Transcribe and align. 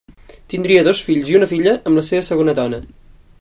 Tindria 0.53 0.85
dos 0.87 1.01
fills 1.09 1.29
i 1.33 1.37
una 1.41 1.49
filla 1.53 1.75
amb 1.77 2.01
la 2.01 2.05
seva 2.09 2.27
segona 2.31 2.57
dona. 2.63 2.81